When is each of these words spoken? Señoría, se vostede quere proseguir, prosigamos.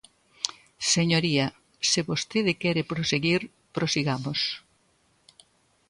Señoría, 0.93 1.47
se 1.89 2.01
vostede 2.09 2.51
quere 2.61 2.89
proseguir, 2.91 3.41
prosigamos. 3.75 4.39